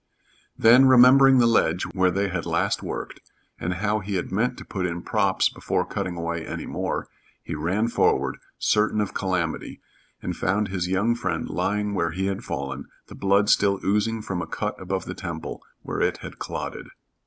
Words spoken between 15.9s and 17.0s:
it had clotted.